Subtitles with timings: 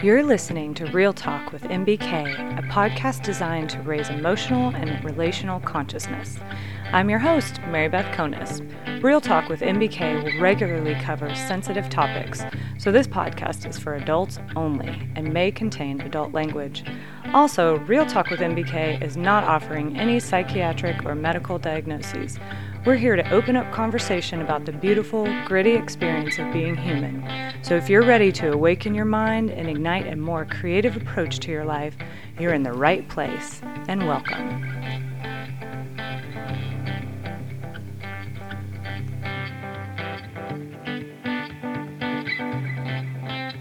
[0.00, 5.58] You're listening to Real Talk with MBK, a podcast designed to raise emotional and relational
[5.58, 6.38] consciousness.
[6.92, 8.62] I'm your host, Mary Beth Konis.
[9.02, 12.44] Real Talk with MBK will regularly cover sensitive topics,
[12.78, 16.84] so this podcast is for adults only and may contain adult language.
[17.34, 22.38] Also, Real Talk with MBK is not offering any psychiatric or medical diagnoses.
[22.86, 27.24] We're here to open up conversation about the beautiful, gritty experience of being human.
[27.62, 31.50] So if you're ready to awaken your mind and ignite a more creative approach to
[31.50, 31.96] your life,
[32.38, 33.60] you're in the right place.
[33.88, 34.62] And welcome.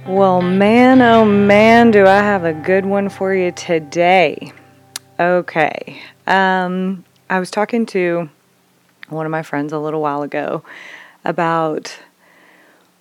[0.08, 4.54] Well, man, oh man, do I have a good one for you today.
[5.20, 6.02] Okay.
[6.28, 8.30] Um, I was talking to
[9.10, 10.64] one of my friends a little while ago
[11.24, 11.98] about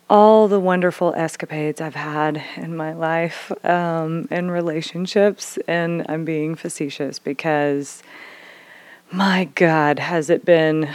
[0.08, 6.54] all the wonderful escapades I've had in my life um, in relationships, and I'm being
[6.54, 8.02] facetious because
[9.10, 10.88] my God, has it been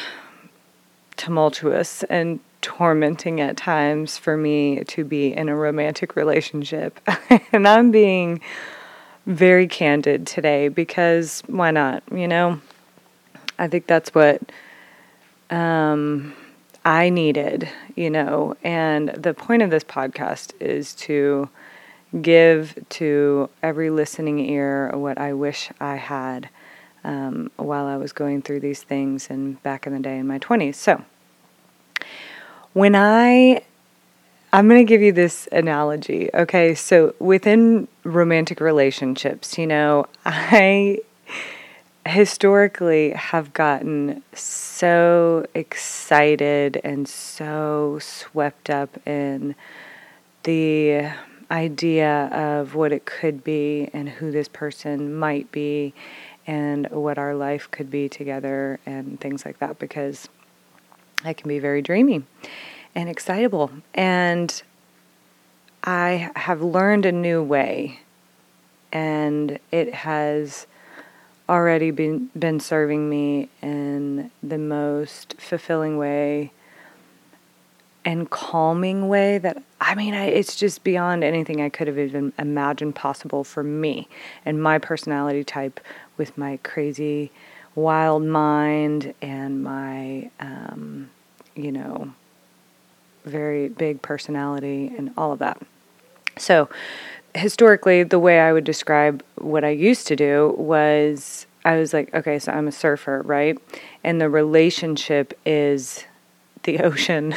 [1.18, 7.00] tumultuous and tormenting at times for me to be in a romantic relationship.
[7.52, 8.40] and I'm being
[9.25, 12.03] very candid today because why not?
[12.12, 12.62] You know,
[13.59, 14.42] I think that's what
[15.52, 16.33] um,
[16.83, 18.55] I needed, you know.
[18.63, 21.49] And the point of this podcast is to
[22.21, 26.49] give to every listening ear what I wish I had
[27.03, 30.39] um, while I was going through these things and back in the day in my
[30.39, 30.75] 20s.
[30.75, 31.03] So,
[32.73, 33.63] when I
[34.53, 36.29] I'm going to give you this analogy.
[36.33, 40.99] Okay, so within romantic relationships, you know, I
[42.12, 49.56] historically have gotten so excited and so swept up in
[50.44, 51.09] the
[51.50, 55.94] idea of what it could be and who this person might be
[56.48, 60.28] and what our life could be together and things like that because
[61.24, 62.24] I can be very dreamy
[62.96, 63.72] and excitable.
[63.94, 64.62] And
[65.84, 68.00] I have learned a new way
[68.91, 70.68] and it has
[71.51, 76.50] already been been serving me in the most fulfilling way
[78.06, 82.31] and calming way that I mean I, it's just beyond anything I could have even
[82.40, 84.07] imagined possible for me
[84.45, 85.81] and my personality type
[86.17, 87.31] with my crazy
[87.75, 91.09] wild mind and my um,
[91.53, 92.13] you know
[93.25, 95.61] very big personality and all of that.
[96.38, 96.69] So
[97.36, 102.14] historically, the way I would describe what I used to do was I was like,
[102.14, 103.58] okay, so I'm a surfer, right?
[104.03, 106.06] And the relationship is
[106.64, 107.36] the ocean.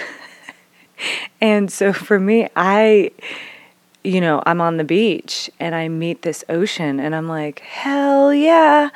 [1.41, 3.10] and so for me, I,
[4.03, 8.33] you know, I'm on the beach and I meet this ocean and I'm like, hell
[8.33, 8.91] yeah.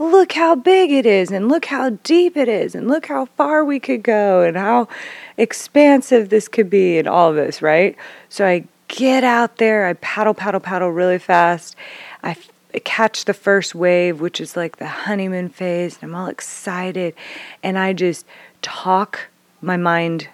[0.00, 3.64] Look how big it is, and look how deep it is, and look how far
[3.64, 4.86] we could go, and how
[5.36, 7.96] expansive this could be, and all of this, right?
[8.28, 9.86] So I get out there.
[9.86, 11.76] I paddle, paddle, paddle really fast.
[12.22, 12.50] I f-
[12.84, 17.14] catch the first wave, which is like the honeymoon phase, and I'm all excited.
[17.62, 18.26] And I just
[18.62, 19.28] talk
[19.60, 20.28] my mind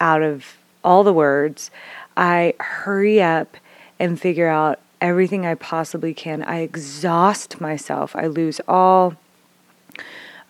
[0.00, 1.70] out of all the words.
[2.16, 3.56] I hurry up
[3.98, 6.42] and figure out everything I possibly can.
[6.42, 8.14] I exhaust myself.
[8.16, 9.14] I lose all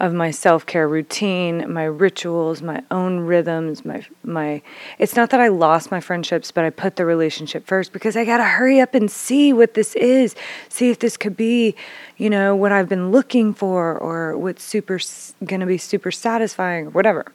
[0.00, 4.62] of my self-care routine, my rituals, my own rhythms, my my
[4.98, 8.24] it's not that I lost my friendships, but I put the relationship first because I
[8.24, 10.36] got to hurry up and see what this is,
[10.68, 11.74] see if this could be,
[12.16, 15.00] you know, what I've been looking for or what's super
[15.44, 17.26] going to be super satisfying or whatever.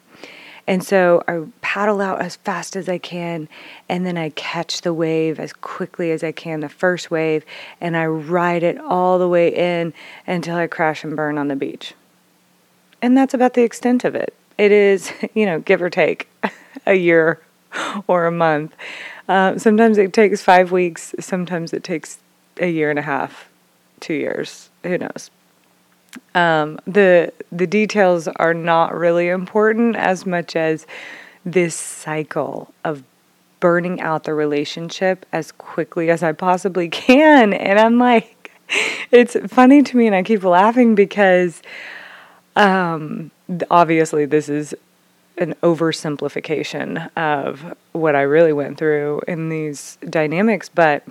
[0.66, 3.50] And so I paddle out as fast as I can,
[3.90, 7.44] and then I catch the wave as quickly as I can, the first wave,
[7.82, 9.92] and I ride it all the way in
[10.26, 11.92] until I crash and burn on the beach
[13.04, 14.32] and that's about the extent of it.
[14.56, 16.26] It is, you know, give or take
[16.86, 17.40] a year
[18.06, 18.74] or a month.
[19.28, 22.18] Uh, sometimes it takes five weeks, sometimes it takes
[22.58, 23.50] a year and a half,
[24.00, 25.30] two years, who knows.
[26.34, 30.86] Um, the the details are not really important as much as
[31.44, 33.02] this cycle of
[33.58, 37.52] burning out the relationship as quickly as I possibly can.
[37.52, 38.52] And I'm like,
[39.10, 41.60] it's funny to me, and I keep laughing because
[42.56, 43.30] um,
[43.70, 44.74] obviously, this is
[45.36, 51.04] an oversimplification of what I really went through in these dynamics, but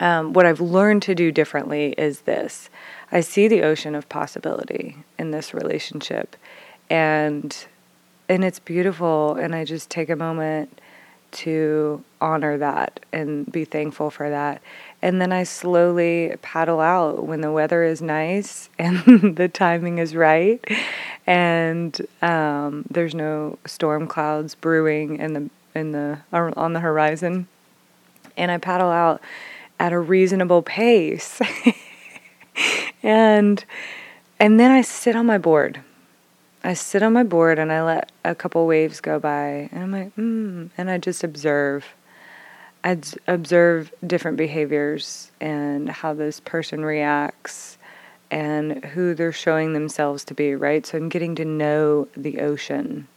[0.00, 2.68] um, what I've learned to do differently is this
[3.12, 6.36] I see the ocean of possibility in this relationship,
[6.90, 7.56] and
[8.28, 10.80] and it's beautiful, and I just take a moment
[11.32, 14.62] to honor that and be thankful for that.
[15.04, 20.16] And then I slowly paddle out when the weather is nice and the timing is
[20.16, 20.64] right,
[21.26, 27.48] and um, there's no storm clouds brewing in the in the on the horizon.
[28.38, 29.20] And I paddle out
[29.78, 31.38] at a reasonable pace,
[33.02, 33.62] and
[34.40, 35.82] and then I sit on my board.
[36.64, 39.92] I sit on my board and I let a couple waves go by, and I'm
[39.92, 41.84] like, hmm, and I just observe
[42.84, 47.78] I'd observe different behaviors and how this person reacts
[48.30, 50.84] and who they're showing themselves to be, right?
[50.84, 53.08] So I'm getting to know the ocean.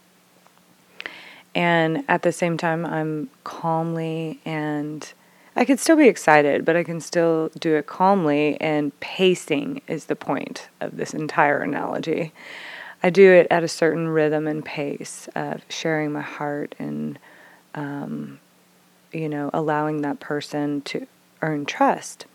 [1.54, 5.12] And at the same time, I'm calmly and
[5.54, 8.58] I could still be excited, but I can still do it calmly.
[8.60, 12.32] And pacing is the point of this entire analogy.
[13.02, 17.18] I do it at a certain rhythm and pace of sharing my heart and
[17.74, 18.40] um,
[19.12, 21.06] you know, allowing that person to
[21.42, 22.26] earn trust.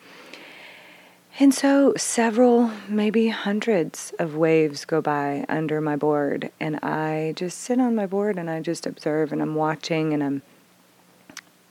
[1.39, 7.59] And so several, maybe hundreds of waves go by under my board, and I just
[7.59, 10.41] sit on my board and I just observe and I'm watching and I'm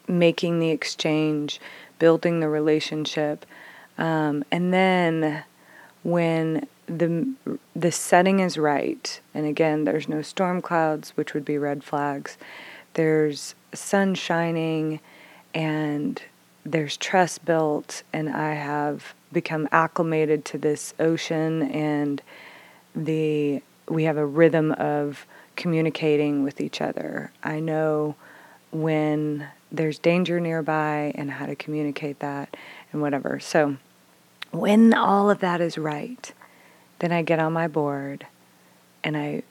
[0.09, 1.61] making the exchange,
[2.01, 3.47] building the relationship.
[3.99, 5.45] Um, and then
[6.03, 7.29] when the
[7.77, 12.37] the setting is right, and again, there's no storm clouds, which would be red flags.
[12.95, 15.01] There's sun shining
[15.55, 16.23] and
[16.65, 22.23] there's trust built and I have become acclimated to this ocean and
[22.95, 25.27] the we have a rhythm of
[25.57, 27.33] communicating with each other.
[27.43, 28.15] I know
[28.71, 32.57] when there's danger nearby and how to communicate that
[32.93, 33.41] and whatever.
[33.41, 33.77] So
[34.51, 36.33] when all of that is right,
[37.01, 38.27] then I get on my board
[39.03, 39.43] and I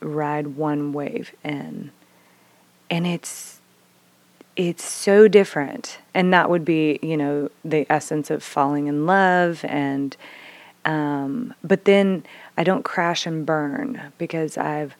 [0.00, 1.92] ride one wave in.
[2.90, 3.57] And it's
[4.58, 5.98] it's so different.
[6.12, 10.14] And that would be you know the essence of falling in love and
[10.84, 12.24] um, but then
[12.56, 14.94] i don't crash and burn because i've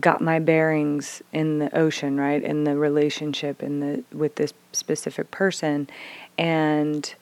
[0.00, 2.42] got my bearings in the ocean right?
[2.42, 5.88] In the relationship in the with this specific person.
[6.36, 7.14] And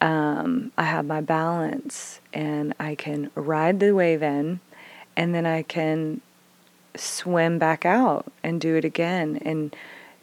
[0.00, 4.60] um, i have my balance and i can ride the wave in
[5.16, 6.20] and then i can
[6.94, 9.74] swim back out and do it again and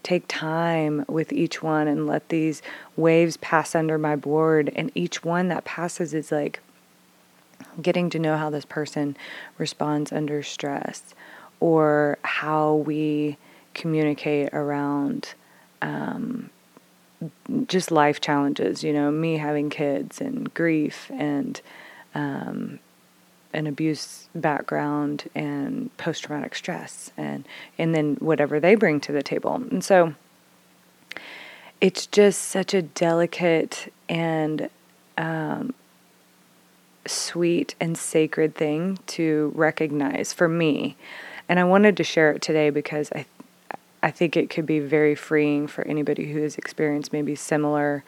[0.03, 2.61] take time with each one and let these
[2.97, 4.71] waves pass under my board.
[4.75, 6.59] And each one that passes is like
[7.81, 9.17] getting to know how this person
[9.57, 11.15] responds under stress
[11.59, 13.37] or how we
[13.73, 15.33] communicate around
[15.81, 16.49] um,
[17.67, 21.61] just life challenges, you know, me having kids and grief and
[22.15, 22.79] um,
[23.53, 27.45] an abuse background and post traumatic stress and
[27.77, 29.55] and then whatever they bring to the table.
[29.55, 30.15] And so
[31.81, 34.69] it's just such a delicate and
[35.17, 35.73] um,
[37.05, 40.95] sweet and sacred thing to recognize for me.
[41.49, 43.25] And I wanted to share it today because I
[44.03, 48.03] I think it could be very freeing for anybody who has experienced maybe similar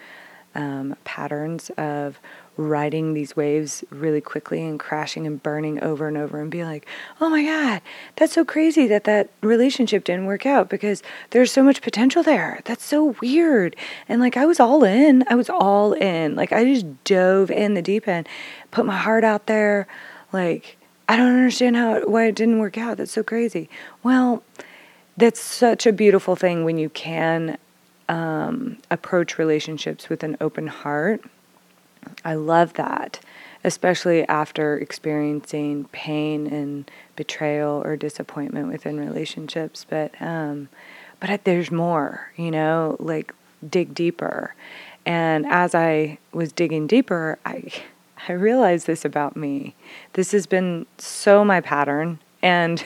[0.56, 2.20] um, patterns of
[2.58, 6.86] riding these waves really quickly and crashing and burning over and over and be like,
[7.20, 7.82] oh my God,
[8.16, 12.62] that's so crazy that that relationship didn't work out because there's so much potential there.
[12.66, 13.76] That's so weird.
[14.08, 15.26] And like, I was all in.
[15.30, 16.36] I was all in.
[16.36, 18.28] Like, I just dove in the deep end,
[18.72, 19.88] put my heart out there.
[20.32, 22.98] Like, I don't understand how why it didn't work out.
[22.98, 23.70] That's so crazy.
[24.02, 24.44] Well,
[25.18, 27.58] that's such a beautiful thing when you can
[28.10, 31.24] um, approach relationships with an open heart
[32.24, 33.20] I love that,
[33.64, 39.86] especially after experiencing pain and betrayal or disappointment within relationships.
[39.90, 40.70] But um,
[41.20, 43.34] but there's more, you know, like
[43.68, 44.54] dig deeper.
[45.06, 47.72] And as I was digging deeper, I
[48.28, 49.76] I realized this about me.
[50.14, 52.20] This has been so my pattern.
[52.42, 52.84] And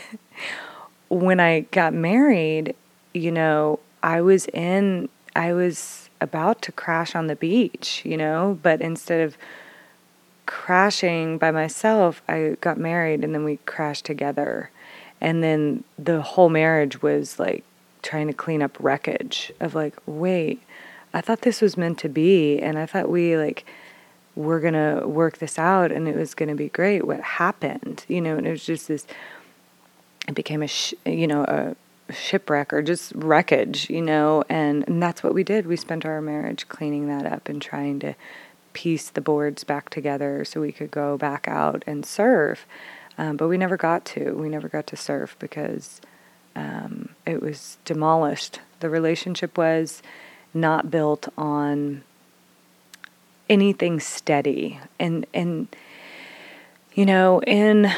[1.09, 2.75] when I got married,
[3.13, 8.59] you know, I was in I was about to crash on the beach, you know,
[8.61, 9.37] but instead of
[10.45, 14.71] crashing by myself, I got married and then we crashed together.
[15.21, 17.63] And then the whole marriage was like
[18.01, 20.61] trying to clean up wreckage of like, wait,
[21.13, 23.65] I thought this was meant to be and I thought we like
[24.35, 27.05] we're going to work this out and it was going to be great.
[27.05, 28.05] What happened?
[28.07, 29.05] You know, and it was just this
[30.27, 31.75] it became a sh- you know, a
[32.11, 35.67] shipwreck or just wreckage, you know, and, and that's what we did.
[35.67, 38.15] We spent our marriage cleaning that up and trying to
[38.73, 42.65] piece the boards back together so we could go back out and serve.
[43.17, 44.31] Um, but we never got to.
[44.33, 45.99] We never got to surf because
[46.55, 50.01] um, it was demolished The relationship was
[50.53, 52.03] not built on
[53.49, 54.79] anything steady.
[54.99, 55.67] And and
[56.93, 57.91] you know, in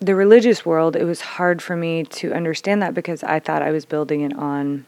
[0.00, 3.70] the religious world, it was hard for me to understand that because I thought I
[3.70, 4.86] was building it on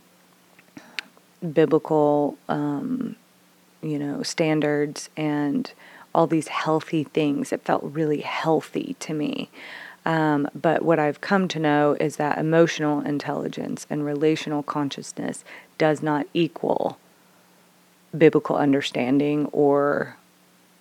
[1.52, 3.16] biblical, um,
[3.82, 5.70] you know, standards and
[6.14, 7.52] all these healthy things.
[7.52, 9.50] It felt really healthy to me.
[10.06, 15.44] Um, but what I've come to know is that emotional intelligence and relational consciousness
[15.76, 16.98] does not equal
[18.16, 20.16] biblical understanding or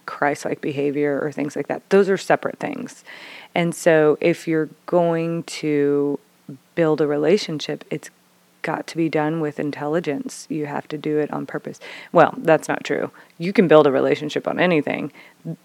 [0.09, 1.87] Christ like behavior or things like that.
[1.91, 3.03] Those are separate things.
[3.53, 6.19] And so if you're going to
[6.73, 8.09] build a relationship, it's
[8.63, 10.47] got to be done with intelligence.
[10.49, 11.79] You have to do it on purpose.
[12.11, 13.11] Well, that's not true.
[13.37, 15.11] You can build a relationship on anything,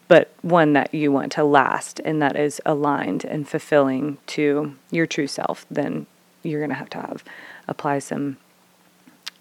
[0.09, 5.07] but one that you want to last and that is aligned and fulfilling to your
[5.07, 6.07] true self, then
[6.43, 7.25] you're going to have to have
[7.67, 8.37] apply some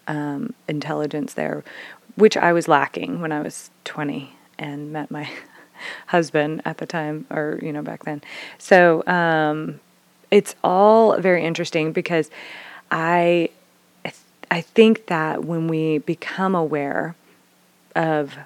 [0.08, 1.62] um, intelligence there,
[2.16, 5.28] which I was lacking when I was 20 and met my
[6.06, 8.22] husband at the time, or, you know, back then.
[8.58, 9.80] So um,
[10.30, 12.30] it's all very interesting because
[12.90, 13.50] I,
[14.50, 17.16] I think that when we become aware
[17.96, 18.36] of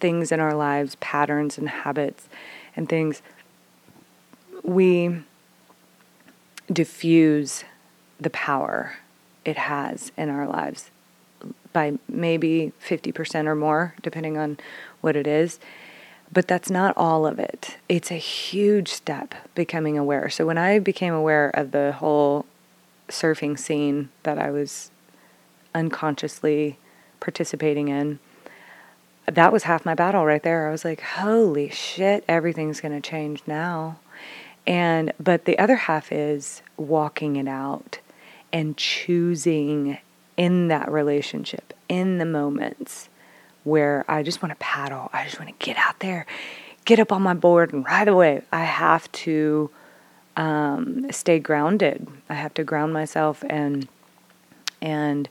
[0.00, 2.28] things in our lives, patterns and habits
[2.76, 3.22] and things,
[4.62, 5.20] we
[6.72, 7.64] diffuse
[8.18, 8.96] the power
[9.44, 10.90] it has in our lives
[11.74, 14.56] by maybe 50% or more, depending on
[15.02, 15.60] what it is.
[16.32, 17.76] But that's not all of it.
[17.86, 20.30] It's a huge step becoming aware.
[20.30, 22.46] So when I became aware of the whole
[23.08, 24.90] surfing scene that I was
[25.74, 26.78] unconsciously
[27.20, 28.20] participating in,
[29.26, 30.68] that was half my battle right there.
[30.68, 33.98] I was like, holy shit, everything's going to change now.
[34.66, 37.98] And, but the other half is walking it out
[38.52, 39.98] and choosing
[40.36, 43.08] in that relationship, in the moments
[43.64, 46.26] where I just want to paddle, I just want to get out there,
[46.84, 48.42] get up on my board and ride away.
[48.52, 49.70] I have to
[50.36, 52.06] um, stay grounded.
[52.28, 53.88] I have to ground myself and
[54.82, 55.28] and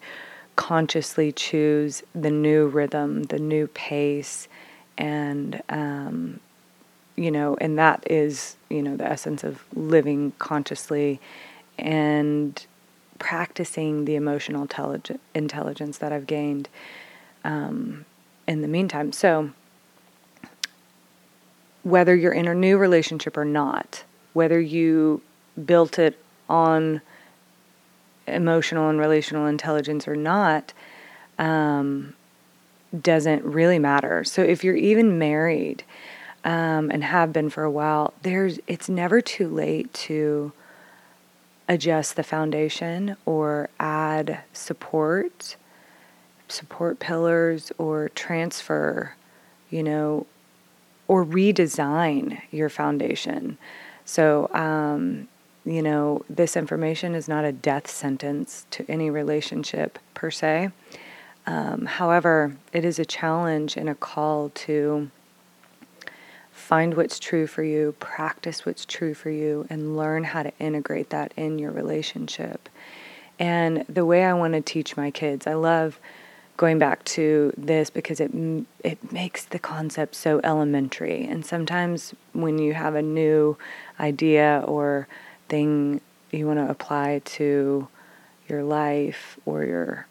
[0.56, 4.48] consciously choose the new rhythm, the new pace,
[4.98, 6.40] and um,
[7.16, 11.20] you know, and that is you know the essence of living consciously
[11.78, 12.66] and
[13.24, 14.68] practicing the emotional
[15.34, 16.68] intelligence that I've gained
[17.46, 18.04] um,
[18.50, 19.14] in the meantime.
[19.14, 19.52] So,
[21.84, 24.04] whether you're in a new relationship or not,
[24.34, 25.22] whether you
[25.66, 27.00] built it on
[28.28, 30.74] emotional and relational intelligence or not,
[31.40, 32.16] um,
[33.02, 34.26] doesn't really matter.
[34.26, 35.86] So, if you're even married
[36.44, 40.52] um, and have been for a while, there's it's never too late to
[41.68, 45.56] adjust the foundation or add support,
[46.48, 49.16] support pillars, or transfer,
[49.70, 50.26] you know,
[51.08, 53.58] or redesign your foundation.
[54.06, 55.28] So, um,
[55.66, 60.72] you know, this information is not a death sentence to any relationship per se.
[61.46, 65.10] Um, however, it is a challenge and a call to
[66.54, 71.10] find what's true for you, practice what's true for you, and learn how to integrate
[71.10, 72.70] that in your relationship.
[73.40, 76.00] And the way I want to teach my kids, I love
[76.56, 78.32] going back to this because it
[78.84, 81.26] it makes the concept so elementary.
[81.26, 83.58] And sometimes when you have a new
[84.00, 85.08] idea or
[85.50, 86.00] thing
[86.32, 87.88] you want to apply to
[88.48, 90.08] your life or your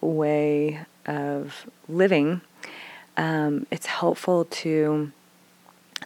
[0.00, 2.40] way of living,
[3.18, 5.12] um, it's helpful to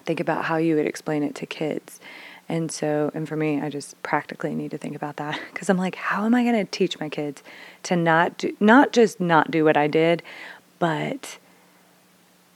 [0.04, 2.00] think about how you would explain it to kids.
[2.48, 5.78] And so, and for me, I just practically need to think about that because I'm
[5.78, 7.42] like, how am I going to teach my kids
[7.84, 10.22] to not do, not just not do what I did,
[10.78, 11.38] but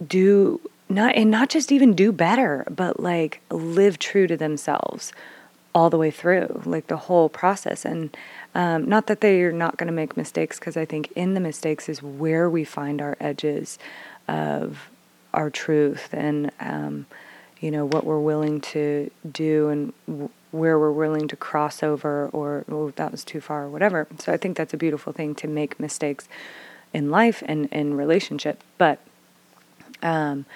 [0.05, 5.13] do not, and not just even do better, but like live true to themselves
[5.75, 7.85] all the way through, like the whole process.
[7.85, 8.17] And
[8.55, 11.41] um, not that they are not going to make mistakes, because I think in the
[11.41, 13.79] mistakes is where we find our edges
[14.29, 14.91] of
[15.33, 17.07] our truth and um,
[17.61, 22.29] you know what we're willing to do and w- where we're willing to cross over
[22.29, 24.07] or oh that was too far or whatever.
[24.19, 26.29] So i think that's a beautiful thing to make mistakes
[26.93, 28.63] in life and in relationship.
[28.79, 29.01] But
[30.03, 30.47] um,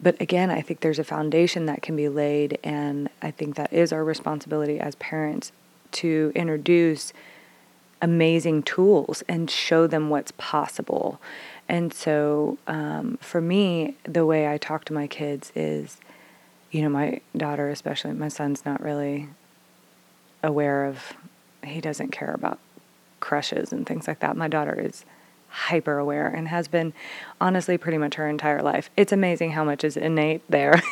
[0.00, 3.72] but again i think there's a foundation that can be laid and i think that
[3.72, 5.52] is our responsibility as parents
[5.90, 7.14] to introduce
[8.02, 11.20] amazing tools and show them what's possible.
[11.68, 15.98] And so, um, for me, the way I talk to my kids is,
[16.76, 19.30] you know, my daughter, especially, my son's not really
[20.42, 21.14] aware of,
[21.64, 22.58] he doesn't care about
[23.18, 24.36] crushes and things like that.
[24.36, 25.06] My daughter is
[25.48, 26.92] hyper aware and has been
[27.40, 28.90] honestly pretty much her entire life.
[28.94, 30.82] It's amazing how much is innate there.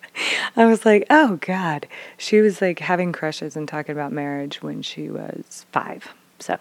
[0.56, 1.88] I was like, oh God.
[2.16, 6.14] She was like having crushes and talking about marriage when she was five.
[6.38, 6.56] So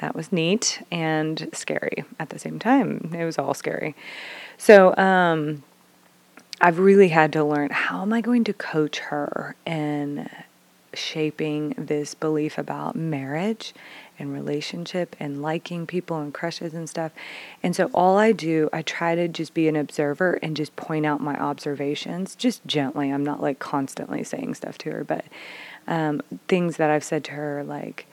[0.00, 3.14] that was neat and scary at the same time.
[3.16, 3.94] It was all scary.
[4.58, 5.62] So, um,
[6.60, 10.28] I've really had to learn how am I going to coach her in
[10.92, 13.72] shaping this belief about marriage
[14.18, 17.12] and relationship and liking people and crushes and stuff.
[17.62, 21.06] And so all I do, I try to just be an observer and just point
[21.06, 23.10] out my observations just gently.
[23.10, 25.24] I'm not like constantly saying stuff to her, but
[25.86, 28.06] um, things that I've said to her like,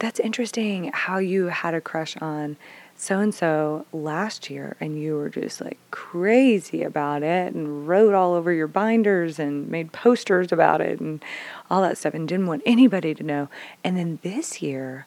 [0.00, 2.56] that's interesting how you had a crush on
[2.98, 8.14] so and so last year and you were just like crazy about it and wrote
[8.14, 11.22] all over your binders and made posters about it and
[11.70, 13.48] all that stuff and didn't want anybody to know.
[13.84, 15.06] And then this year,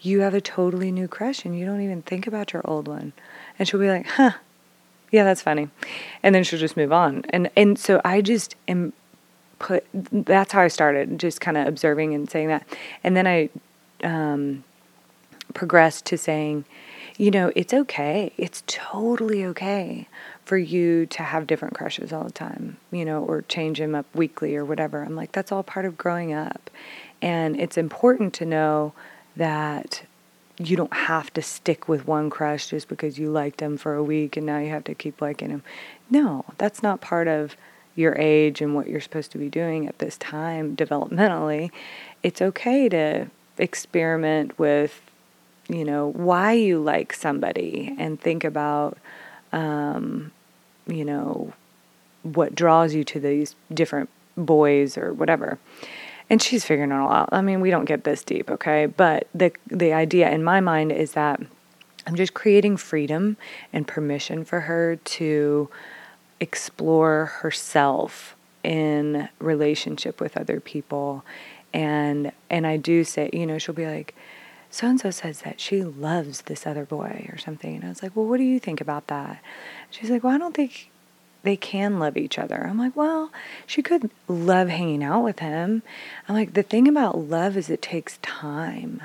[0.00, 3.12] you have a totally new crush and you don't even think about your old one.
[3.58, 4.32] And she'll be like, huh,
[5.10, 5.70] yeah, that's funny.
[6.22, 7.24] And then she'll just move on.
[7.30, 8.92] And, and so I just am
[9.58, 12.64] put, that's how I started, just kind of observing and saying that.
[13.02, 13.50] And then I
[14.02, 14.64] um,
[15.52, 16.64] progressed to saying,
[17.16, 18.32] you know, it's okay.
[18.36, 20.08] It's totally okay
[20.44, 24.06] for you to have different crushes all the time, you know, or change them up
[24.14, 25.02] weekly or whatever.
[25.02, 26.70] I'm like, that's all part of growing up.
[27.22, 28.92] And it's important to know
[29.36, 30.02] that
[30.58, 34.04] you don't have to stick with one crush just because you liked them for a
[34.04, 35.62] week and now you have to keep liking them.
[36.10, 37.56] No, that's not part of
[37.96, 41.70] your age and what you're supposed to be doing at this time developmentally.
[42.22, 45.00] It's okay to experiment with
[45.68, 48.98] you know, why you like somebody and think about,
[49.52, 50.32] um,
[50.86, 51.52] you know,
[52.22, 55.58] what draws you to these different boys or whatever.
[56.28, 57.28] And she's figuring it all out.
[57.32, 58.86] I mean, we don't get this deep, okay?
[58.86, 61.40] But the the idea in my mind is that
[62.06, 63.36] I'm just creating freedom
[63.72, 65.68] and permission for her to
[66.40, 71.24] explore herself in relationship with other people.
[71.74, 74.14] And and I do say, you know, she'll be like,
[74.70, 77.74] so and so says that she loves this other boy or something.
[77.74, 79.42] And I was like, well, what do you think about that?
[79.90, 80.90] She's like, well, I don't think
[81.42, 82.66] they can love each other.
[82.66, 83.30] I'm like, well,
[83.66, 85.82] she could love hanging out with him.
[86.28, 89.02] I'm like, the thing about love is it takes time.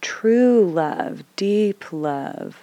[0.00, 2.58] True love, deep love,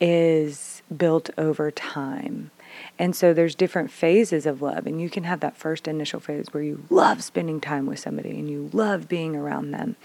[0.00, 2.50] is built over time.
[2.98, 6.46] And so there's different phases of love, and you can have that first initial phase
[6.52, 9.96] where you love spending time with somebody and you love being around them,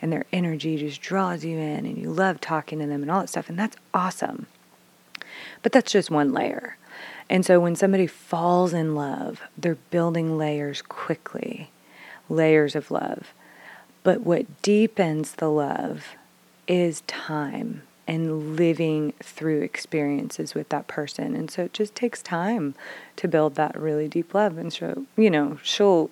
[0.00, 3.20] and their energy just draws you in, and you love talking to them and all
[3.20, 4.46] that stuff, and that's awesome.
[5.62, 6.76] But that's just one layer.
[7.28, 11.70] And so when somebody falls in love, they're building layers quickly,
[12.28, 13.32] layers of love.
[14.02, 16.14] But what deepens the love
[16.68, 21.34] is time and living through experiences with that person.
[21.34, 22.74] And so it just takes time
[23.16, 24.58] to build that really deep love.
[24.58, 26.10] And so, you know, she'll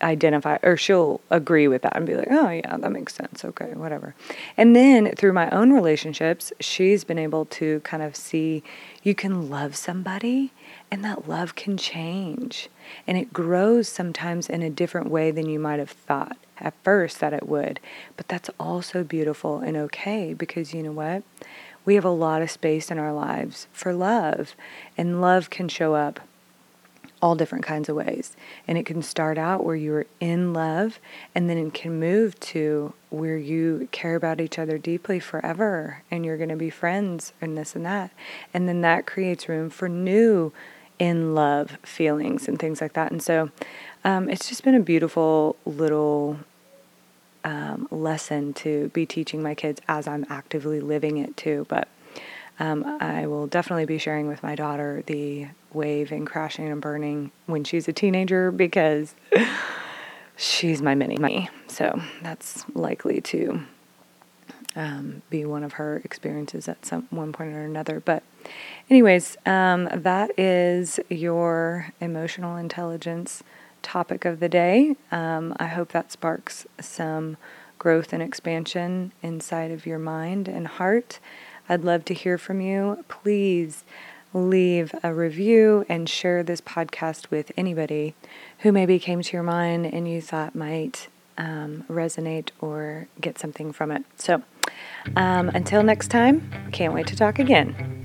[0.00, 3.44] identify or she'll agree with that and be like, oh, yeah, that makes sense.
[3.44, 4.14] Okay, whatever.
[4.56, 8.62] And then through my own relationships, she's been able to kind of see
[9.02, 10.52] you can love somebody
[10.90, 12.68] and that love can change.
[13.06, 17.20] And it grows sometimes in a different way than you might have thought at first
[17.20, 17.80] that it would.
[18.16, 21.22] But that's also beautiful and okay because you know what?
[21.84, 24.54] We have a lot of space in our lives for love,
[24.96, 26.20] and love can show up
[27.20, 28.36] all different kinds of ways.
[28.66, 30.98] And it can start out where you're in love,
[31.34, 36.24] and then it can move to where you care about each other deeply forever, and
[36.24, 38.10] you're going to be friends and this and that.
[38.52, 40.52] And then that creates room for new
[40.98, 43.10] in love feelings and things like that.
[43.10, 43.50] And so
[44.04, 46.38] um, it's just been a beautiful little
[47.44, 51.66] um, lesson to be teaching my kids as I'm actively living it too.
[51.68, 51.88] But
[52.58, 57.32] um, I will definitely be sharing with my daughter the wave and crashing and burning
[57.46, 59.14] when she's a teenager because
[60.36, 61.48] she's my mini me.
[61.66, 63.64] So that's likely to
[64.76, 68.00] um, be one of her experiences at some one point or another.
[68.00, 68.22] But,
[68.90, 73.42] anyways, um, that is your emotional intelligence
[73.82, 74.96] topic of the day.
[75.12, 77.36] Um, I hope that sparks some
[77.78, 81.20] growth and expansion inside of your mind and heart.
[81.68, 83.04] I'd love to hear from you.
[83.08, 83.84] Please
[84.32, 88.14] leave a review and share this podcast with anybody
[88.60, 93.72] who maybe came to your mind and you thought might um, resonate or get something
[93.72, 94.04] from it.
[94.16, 94.42] So,
[95.16, 98.03] um, until next time, can't wait to talk again.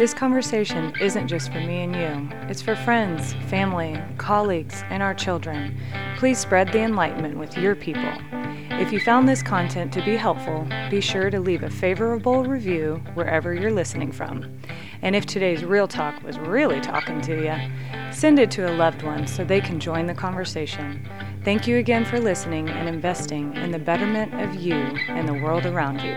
[0.00, 5.12] This conversation isn't just for me and you, it's for friends, family, colleagues, and our
[5.12, 5.76] children.
[6.16, 8.10] Please spread the enlightenment with your people.
[8.32, 13.02] If you found this content to be helpful, be sure to leave a favorable review
[13.12, 14.58] wherever you're listening from.
[15.02, 19.02] And if today's real talk was really talking to you, send it to a loved
[19.02, 21.06] one so they can join the conversation.
[21.44, 25.66] Thank you again for listening and investing in the betterment of you and the world
[25.66, 26.16] around you.